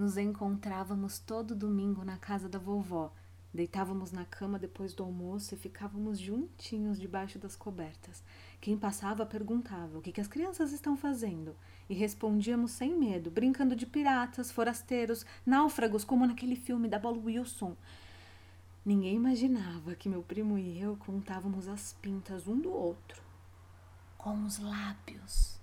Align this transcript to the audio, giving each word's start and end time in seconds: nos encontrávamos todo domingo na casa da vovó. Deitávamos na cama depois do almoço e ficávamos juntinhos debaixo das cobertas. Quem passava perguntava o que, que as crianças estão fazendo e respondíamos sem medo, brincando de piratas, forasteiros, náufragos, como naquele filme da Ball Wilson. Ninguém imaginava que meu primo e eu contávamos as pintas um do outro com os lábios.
nos 0.00 0.16
encontrávamos 0.16 1.18
todo 1.18 1.54
domingo 1.54 2.02
na 2.02 2.16
casa 2.16 2.48
da 2.48 2.58
vovó. 2.58 3.12
Deitávamos 3.52 4.10
na 4.10 4.24
cama 4.24 4.58
depois 4.58 4.94
do 4.94 5.02
almoço 5.02 5.54
e 5.54 5.58
ficávamos 5.58 6.18
juntinhos 6.18 6.98
debaixo 6.98 7.38
das 7.38 7.54
cobertas. 7.54 8.22
Quem 8.62 8.78
passava 8.78 9.26
perguntava 9.26 9.98
o 9.98 10.00
que, 10.00 10.10
que 10.10 10.20
as 10.20 10.26
crianças 10.26 10.72
estão 10.72 10.96
fazendo 10.96 11.54
e 11.86 11.92
respondíamos 11.92 12.70
sem 12.70 12.98
medo, 12.98 13.30
brincando 13.30 13.76
de 13.76 13.84
piratas, 13.84 14.50
forasteiros, 14.50 15.26
náufragos, 15.44 16.02
como 16.02 16.26
naquele 16.26 16.56
filme 16.56 16.88
da 16.88 16.98
Ball 16.98 17.22
Wilson. 17.22 17.76
Ninguém 18.82 19.16
imaginava 19.16 19.94
que 19.94 20.08
meu 20.08 20.22
primo 20.22 20.56
e 20.56 20.80
eu 20.80 20.96
contávamos 20.96 21.68
as 21.68 21.92
pintas 22.00 22.48
um 22.48 22.58
do 22.58 22.72
outro 22.72 23.22
com 24.16 24.46
os 24.46 24.58
lábios. 24.58 25.59